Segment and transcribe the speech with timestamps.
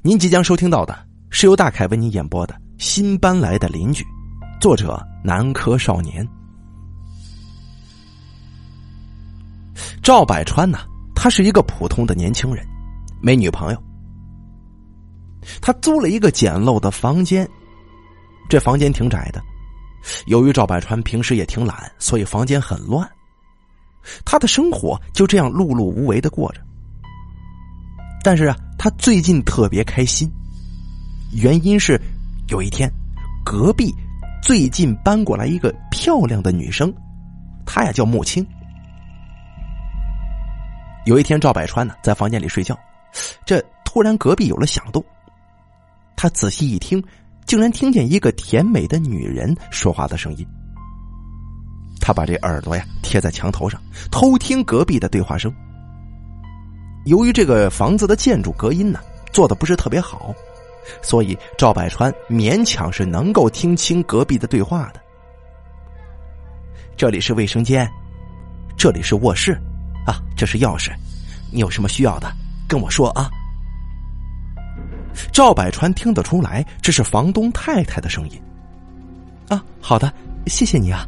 [0.00, 4.02] 您即将收听到的是由大凯为您演播的《新搬来的邻居》，
[4.60, 6.26] 作者南柯少年。
[10.02, 10.78] 赵百川呢，
[11.14, 12.66] 他是一个普通的年轻人，
[13.20, 13.82] 没女朋友。
[15.60, 17.48] 他租了一个简陋的房间，
[18.48, 19.42] 这房间挺窄的。
[20.26, 23.08] 由于赵百川平时也挺懒，所以房间很乱。
[24.24, 26.60] 他的生活就这样碌碌无为的过着。
[28.24, 30.28] 但是啊，他最近特别开心，
[31.40, 31.96] 原因是
[32.48, 32.92] 有一天，
[33.44, 33.94] 隔壁
[34.42, 36.92] 最近搬过来一个漂亮的女生，
[37.64, 38.44] 她呀叫穆青。
[41.06, 42.76] 有一天，赵百川呢在房间里睡觉，
[43.46, 45.00] 这突然隔壁有了响动，
[46.16, 47.00] 他仔细一听，
[47.46, 50.44] 竟然听见一个甜美的女人说话的声音。
[52.00, 53.80] 他把这耳朵呀贴在墙头上，
[54.10, 55.54] 偷听隔壁的对话声。
[57.04, 59.00] 由于这个房子的建筑隔音呢
[59.32, 60.34] 做的不是特别好，
[61.02, 65.00] 所以赵百川勉强是能够听清隔壁的对话的。
[66.96, 67.90] 这里是卫生间，
[68.76, 69.52] 这里是卧室，
[70.06, 70.92] 啊，这是钥匙，
[71.50, 72.30] 你有什么需要的
[72.68, 73.30] 跟我说啊。
[75.32, 78.40] 赵百川听得出来，这是房东太太的声音。
[79.48, 80.12] 啊，好的，
[80.46, 81.06] 谢谢你啊。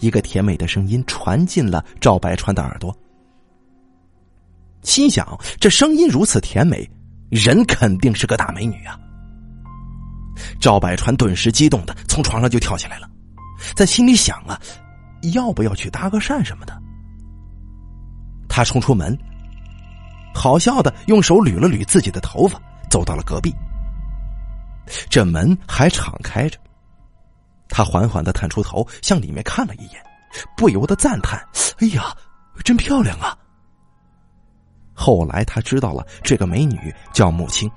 [0.00, 2.96] 一个甜美的声音传进了赵百川的耳朵。
[4.86, 5.26] 心想，
[5.58, 6.88] 这声音如此甜美，
[7.28, 8.96] 人肯定是个大美女啊！
[10.60, 13.10] 赵百川顿时激动的从床上就跳起来了，
[13.74, 14.58] 在心里想啊，
[15.34, 16.80] 要不要去搭个讪什么的？
[18.48, 19.18] 他冲出门，
[20.32, 22.56] 好笑的用手捋了捋自己的头发，
[22.88, 23.52] 走到了隔壁。
[25.10, 26.56] 这门还敞开着，
[27.68, 30.00] 他缓缓的探出头，向里面看了一眼，
[30.56, 31.44] 不由得赞叹
[31.82, 32.16] ：“哎呀，
[32.62, 33.36] 真漂亮啊！”
[34.96, 37.70] 后来他知道了，这个美女叫穆青。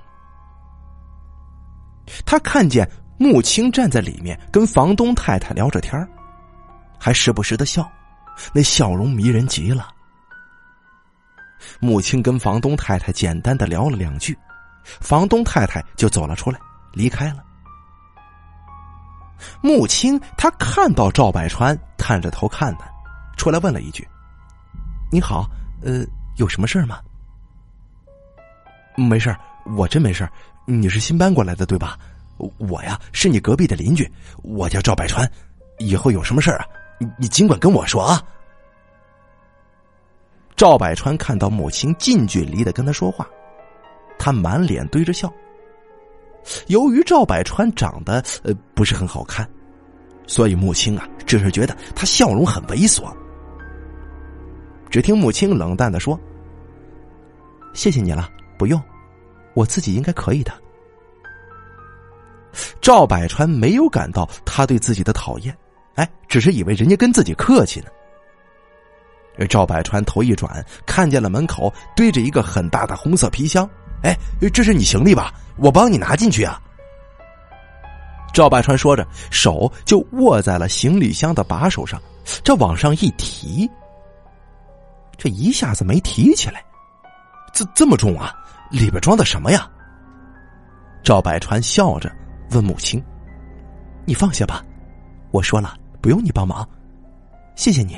[2.26, 6.08] 他看见穆青站在里面跟房东太太聊着天
[6.98, 7.88] 还时不时的笑，
[8.54, 9.90] 那笑容迷人极了。
[11.82, 14.36] 穆青跟房东太太简单的聊了两句，
[15.02, 16.58] 房东太太就走了出来，
[16.94, 17.44] 离开了。
[19.62, 22.90] 穆青他看到赵百川探着头看他，
[23.38, 24.08] 出来问了一句
[25.12, 25.46] ：“你好，
[25.82, 26.06] 呃，
[26.38, 27.00] 有什么事吗？”
[29.08, 29.36] 没事
[29.76, 30.28] 我真没事
[30.66, 31.98] 你是新搬过来的对吧？
[32.58, 34.10] 我呀是你隔壁的邻居，
[34.44, 35.30] 我叫赵百川。
[35.78, 36.66] 以后有什么事啊，
[36.98, 38.22] 你你尽管跟我说啊。
[40.56, 43.28] 赵百川看到母亲近距离的跟他说话，
[44.18, 45.32] 他满脸堆着笑。
[46.68, 49.50] 由于赵百川长得呃不是很好看，
[50.28, 53.14] 所以母亲啊只是觉得他笑容很猥琐。
[54.90, 56.20] 只听母亲冷淡的说
[57.76, 58.80] ：“谢谢你了。”不用，
[59.54, 60.52] 我自己应该可以的。
[62.82, 65.58] 赵百川没有感到他对自己的讨厌，
[65.96, 67.86] 哎，只是以为人家跟自己客气呢。
[69.48, 73.70] 赵百川头一转，看见了门口堆着一个很大的红色皮箱，
[74.04, 74.14] 哎，
[74.54, 75.34] 这是你行李吧？
[75.56, 76.62] 我帮你拿进去啊。
[78.34, 82.02] 赵百川说着，手就握在了行李箱的把手上，
[82.44, 83.70] 这往上一提，
[85.18, 86.62] 这一下子没提起来，
[87.54, 88.36] 这这么重啊！
[88.70, 89.70] 里边装的什么呀？
[91.04, 92.12] 赵百川笑着
[92.52, 93.04] 问母亲
[94.06, 94.64] ：“你放下吧，
[95.32, 96.68] 我说了不用你帮忙，
[97.56, 97.98] 谢谢你。”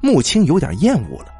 [0.00, 1.32] 木青有点厌恶了，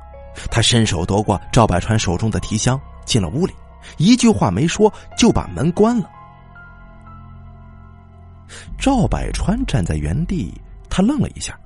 [0.50, 3.54] 他伸手夺过赵百川手中的提箱，进了屋里，
[3.98, 6.10] 一句话没说就把门关了。
[8.78, 10.52] 赵百川站在原地，
[10.88, 11.56] 他愣了一下，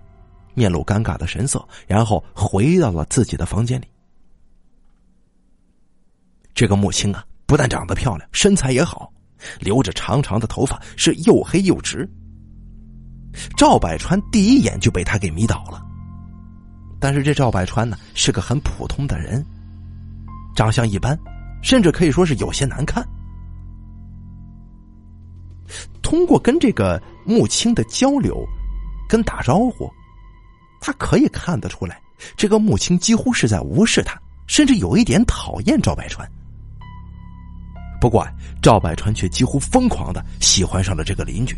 [0.52, 3.86] 面露尴尬的神色，然后回到了自己的房间里。
[6.54, 9.12] 这个木青啊，不但长得漂亮，身材也好，
[9.58, 12.08] 留着长长的头发，是又黑又直。
[13.56, 15.84] 赵百川第一眼就被他给迷倒了。
[17.00, 19.44] 但是这赵百川呢，是个很普通的人，
[20.54, 21.18] 长相一般，
[21.62, 23.04] 甚至可以说是有些难看。
[26.00, 28.46] 通过跟这个木青的交流，
[29.08, 29.90] 跟打招呼，
[30.80, 32.00] 他可以看得出来，
[32.36, 34.16] 这个木青几乎是在无视他，
[34.46, 36.30] 甚至有一点讨厌赵百川。
[38.04, 38.28] 不过，
[38.60, 41.56] 赵百川却几乎疯狂的喜欢上了这个邻居。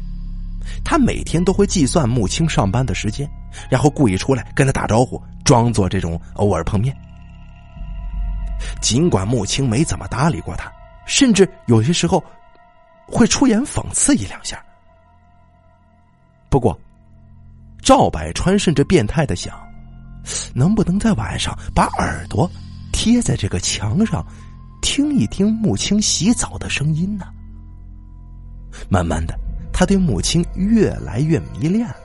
[0.85, 3.29] 他每天都会计算穆青上班的时间，
[3.69, 6.97] 然后故意出来跟他打招呼，装作这种偶尔碰面。
[8.81, 10.71] 尽管穆青没怎么搭理过他，
[11.05, 12.23] 甚至有些时候
[13.09, 14.65] 会出言讽刺一两下。
[16.49, 16.79] 不过，
[17.83, 19.53] 赵百川甚至变态的想，
[20.55, 22.49] 能不能在晚上把耳朵
[22.93, 24.25] 贴在这个墙上？
[24.87, 27.27] 听一听木青洗澡的声音呢。
[28.89, 29.37] 慢慢的，
[29.73, 31.97] 他对木青越来越迷恋了。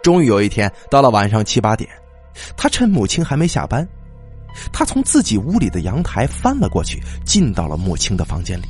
[0.00, 1.90] 终于有一天，到了晚上七八点，
[2.56, 3.86] 他趁木青还没下班，
[4.72, 8.66] 他从自己屋里的阳台翻了过去，进到了木青的房间里。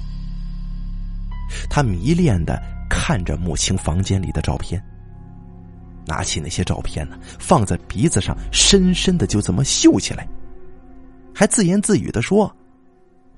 [1.68, 2.58] 他迷恋的
[2.88, 4.82] 看着木青房间里的照片，
[6.06, 10.26] 拿起那些照片呢，放在鼻子上，深深的就这么嗅起来，
[11.34, 12.54] 还自言自语的说：“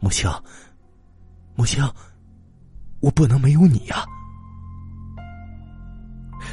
[0.00, 0.30] 木青，
[1.54, 1.88] 木青，
[3.00, 4.04] 我不能没有你呀。”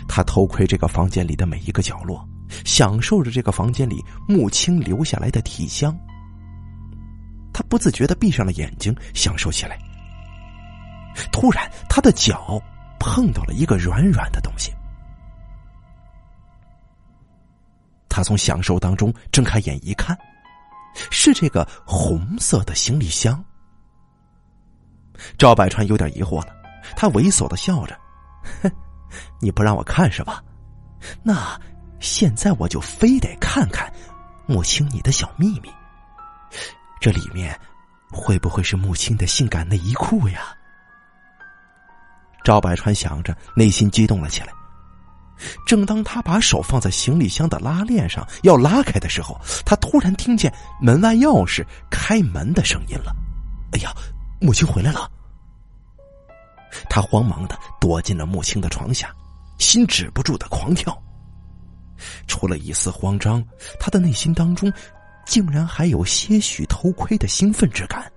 [0.07, 2.27] 他偷窥这个房间里的每一个角落，
[2.65, 5.97] 享受着这个房间里木青留下来的体香。
[7.53, 9.77] 他不自觉的闭上了眼睛，享受起来。
[11.31, 12.61] 突然，他的脚
[12.99, 14.71] 碰到了一个软软的东西。
[18.07, 20.17] 他从享受当中睁开眼一看，
[20.93, 23.43] 是这个红色的行李箱。
[25.37, 26.55] 赵百川有点疑惑了，
[26.95, 27.97] 他猥琐的笑着
[28.63, 28.71] ：“哼，
[29.39, 30.43] 你不让我看是吧？
[31.23, 31.59] 那
[31.99, 33.91] 现在我就非得看看
[34.47, 35.69] 木青你的小秘密。
[36.99, 37.59] 这里面
[38.11, 40.55] 会不会是木青的性感内衣裤呀？”
[42.43, 44.47] 赵百川想着，内心激动了起来。
[45.65, 53.15] 正当他把手放在行李箱的拉链上要拉开的时候，他突然听见门外钥匙开门的声音了。
[53.73, 53.93] 哎呀，
[54.39, 55.09] 母亲回来了！
[56.89, 59.13] 他慌忙的躲进了母亲的床下，
[59.57, 60.97] 心止不住的狂跳。
[62.27, 63.43] 除了一丝慌张，
[63.79, 64.71] 他的内心当中
[65.25, 68.11] 竟然还有些许偷窥的兴奋之感。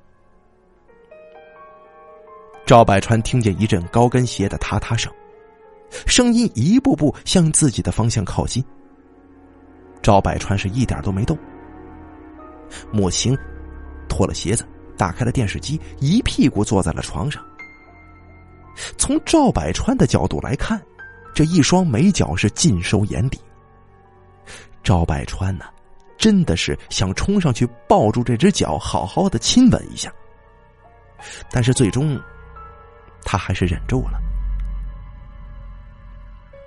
[2.64, 5.12] 赵百川听见一阵高跟鞋的踏踏声，
[6.06, 8.64] 声音一步步向自己的方向靠近。
[10.02, 11.38] 赵百川是一点都没动。
[12.90, 13.36] 莫青
[14.08, 17.42] 脱了鞋子，打开了电视机，一屁股坐在了床上。
[18.96, 20.80] 从赵百川的角度来看，
[21.34, 23.38] 这一双美脚是尽收眼底。
[24.82, 25.64] 赵百川呢，
[26.18, 30.12] 真的是想冲上去抱住这只脚，好好的亲吻一下。
[31.50, 32.20] 但是最终。
[33.26, 34.20] 他还是忍住了。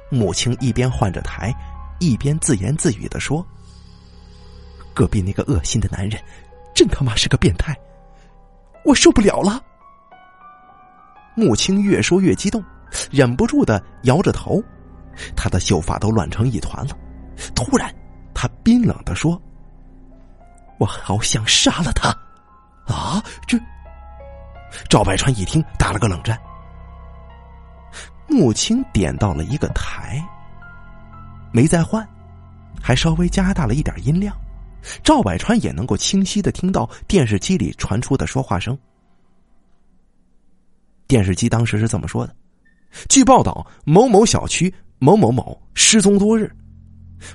[0.09, 1.53] 母亲一边换着台，
[1.99, 3.45] 一边自言自语的说
[4.93, 6.21] ：“隔壁那个恶心的男人，
[6.73, 7.75] 真他妈是个变态，
[8.85, 9.61] 我受不了了。”
[11.35, 12.63] 母亲越说越激动，
[13.11, 14.63] 忍不住的摇着头，
[15.35, 16.97] 他的秀发都乱成一团了。
[17.53, 17.93] 突然，
[18.33, 19.39] 他冰冷的说
[20.79, 22.09] ：“我好想杀了他！”
[22.91, 23.59] 啊，这……
[24.89, 26.39] 赵百川一听，打了个冷战。
[28.27, 30.21] 穆青点到了一个台，
[31.51, 32.07] 没再换，
[32.81, 34.35] 还稍微加大了一点音量，
[35.03, 38.77] 赵百川也能够清晰的听到电视机里传出的说话声。
[41.07, 42.35] 电视机当时是这么说的
[43.07, 46.53] ：“据报道，某某小区某某某失踪多日，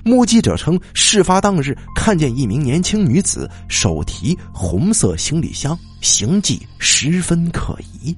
[0.05, 8.15] 目击者称，事发当日看见一名年轻女子手提红色行李箱，行迹十分可疑。”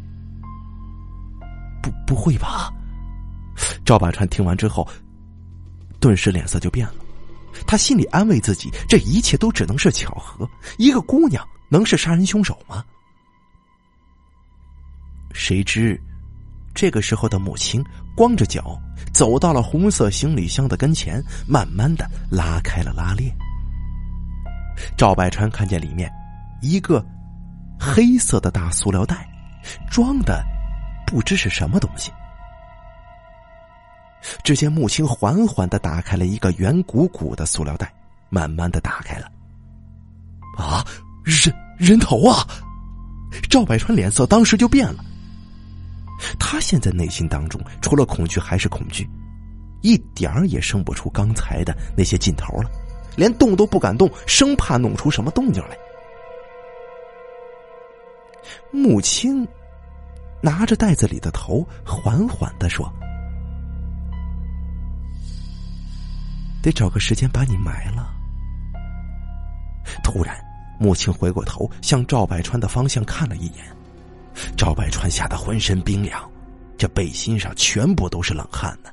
[1.85, 2.73] 不，不会吧？
[3.85, 4.87] 赵百川听完之后，
[5.99, 6.95] 顿时脸色就变了。
[7.67, 10.49] 他心里安慰自己，这一切都只能是巧合。
[10.77, 12.83] 一个姑娘能是杀人凶手吗？
[15.31, 15.99] 谁知，
[16.73, 17.83] 这个时候的母亲
[18.15, 18.77] 光着脚
[19.13, 23.33] 走到了红色行李箱的跟前，慢慢的拉开了拉链。
[24.97, 26.11] 赵百川看见里面
[26.61, 27.05] 一个
[27.79, 29.29] 黑色的大塑料袋，
[29.89, 30.54] 装的。
[31.05, 32.11] 不知是什么东西。
[34.43, 37.93] 只见木青缓缓的打开了一个圆鼓鼓的塑料袋，
[38.29, 39.31] 慢慢的打开了。
[40.57, 40.83] 啊，
[41.23, 42.45] 人人头啊！
[43.49, 45.03] 赵百川脸色当时就变了。
[46.39, 49.07] 他现在内心当中除了恐惧还是恐惧，
[49.81, 52.69] 一点儿也生不出刚才的那些劲头了，
[53.15, 55.77] 连动都不敢动，生怕弄出什么动静来。
[58.71, 59.47] 木青。
[60.45, 62.87] 拿着袋子里的头，缓缓的说
[66.61, 68.13] ：“得找个时间把你埋了。”
[70.05, 70.37] 突然，
[70.79, 73.65] 母亲回过头向赵百川的方向看了一眼，
[74.55, 76.29] 赵百川吓得浑身冰凉，
[76.77, 78.91] 这背心上全部都是冷汗呢。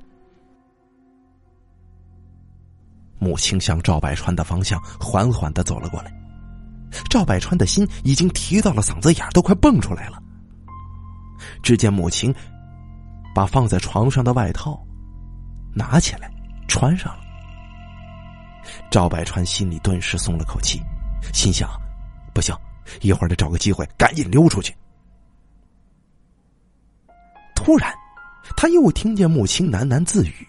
[3.19, 6.11] 母亲向赵百川的方向缓缓的走了过来，
[7.11, 10.22] 赵百川的心已经提到了嗓子眼都快蹦出来了。
[11.63, 12.35] 只见母亲
[13.35, 14.81] 把放在床上的外套
[15.75, 16.31] 拿起来
[16.69, 17.23] 穿上了，
[18.91, 20.81] 赵百川心里顿时松了口气，
[21.33, 21.69] 心想：
[22.35, 22.55] 不行，
[23.01, 24.75] 一会儿得找个机会赶紧溜出去。
[27.55, 27.95] 突然，
[28.57, 30.47] 他又听见母亲喃喃自语：“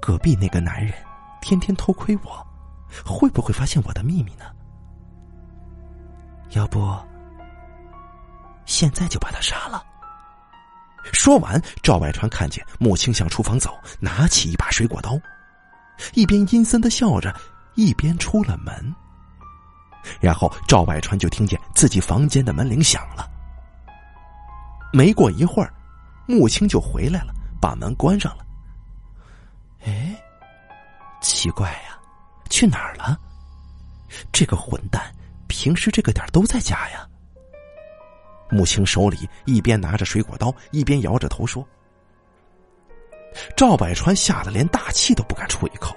[0.00, 0.94] 隔壁那个男人
[1.40, 2.46] 天天偷窥我，
[3.04, 4.44] 会不会发现我的秘密呢？
[6.50, 6.96] 要不，
[8.70, 9.84] 现在就把他杀了。”
[11.12, 15.18] 说完，赵百川看见木青向厨房走，拿起一把水果刀，
[16.14, 17.34] 一边阴森的笑着，
[17.74, 18.94] 一边出了门。
[20.20, 23.28] 然后赵百川就听见自己房间的门铃响了。
[24.92, 25.74] 没过一会儿，
[26.26, 28.46] 木青就回来了，把门关上了。
[29.84, 30.14] 哎，
[31.20, 31.98] 奇怪呀，
[32.48, 33.18] 去哪儿了？
[34.30, 35.02] 这个混蛋
[35.48, 37.06] 平时这个点都在家呀。
[38.50, 41.66] 穆青手里一边拿着水果刀，一边摇着头说
[43.56, 45.96] ：“赵百川吓得连大气都不敢出一口。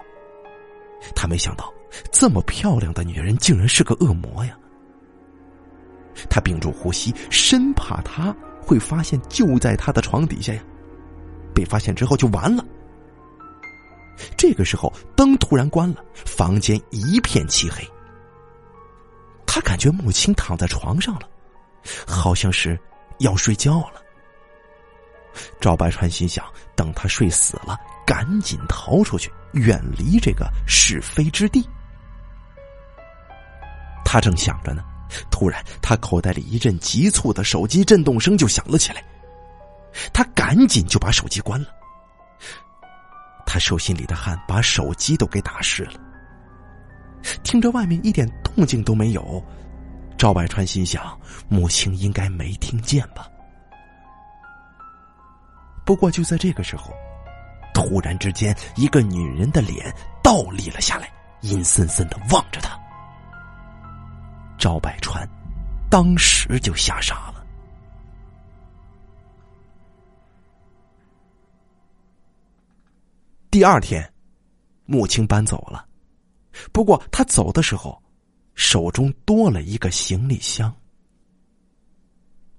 [1.16, 1.74] 他没想到
[2.12, 4.58] 这么漂亮的女人竟然是个恶魔呀！
[6.30, 10.64] 他屏住呼吸，生怕她会发现就在他的床底下呀。
[11.54, 12.64] 被发现之后就完了。
[14.38, 17.84] 这个时候灯突然关了，房间一片漆黑。
[19.46, 21.28] 他感觉木青躺在床上了。”
[22.08, 22.80] 好像是
[23.20, 24.02] 要睡觉了。
[25.60, 31.68] 赵百川心想：等他睡死了，赶紧逃出去，远离这个是非之地。
[34.06, 34.84] 他正想着呢，
[35.32, 39.04] 突然他口袋里一阵急促的手机震动声就响了起来。
[40.12, 41.68] 他赶紧就把手机关了。
[43.46, 45.94] 他手心里的汗把手机都给打湿了。
[47.44, 49.44] 听着外面一点动静都没有。
[50.24, 53.30] 赵百川心想：母亲应该没听见吧。
[55.84, 56.94] 不过就在这个时候，
[57.74, 61.12] 突然之间，一个女人的脸倒立了下来，
[61.42, 62.80] 阴森森的望着他。
[64.58, 65.28] 赵百川
[65.90, 67.46] 当时就吓傻了。
[73.52, 74.10] 第二天，
[74.86, 75.86] 母亲搬走了，
[76.72, 78.02] 不过他走的时候。
[78.56, 80.74] 手中多了一个行李箱，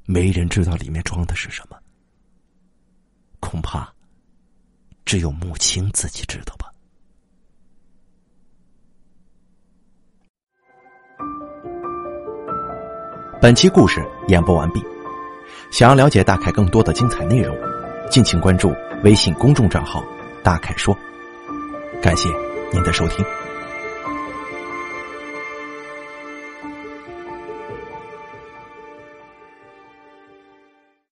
[0.04, 1.76] 没人知道里面装的是什么，
[3.40, 3.92] 恐怕
[5.04, 6.70] 只有木青自己知道吧。
[13.40, 14.82] 本期故事演播完毕，
[15.70, 17.54] 想要了解大凯更多的精彩内容，
[18.10, 18.74] 敬请关注
[19.04, 20.02] 微信公众账号
[20.42, 20.96] “大凯说”。
[22.02, 22.28] 感谢
[22.72, 23.24] 您的收听。